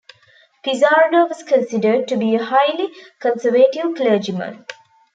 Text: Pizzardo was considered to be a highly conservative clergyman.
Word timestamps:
Pizzardo 0.65 1.29
was 1.29 1.43
considered 1.43 2.07
to 2.07 2.17
be 2.17 2.33
a 2.33 2.43
highly 2.43 2.91
conservative 3.19 3.93
clergyman. 3.93 4.65